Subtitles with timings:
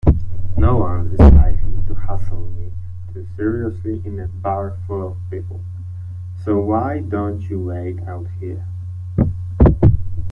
[0.57, 2.71] Noone is likely to hassle me
[3.13, 5.61] too seriously in a bar full of people,
[6.43, 8.65] so why don't you wait out here?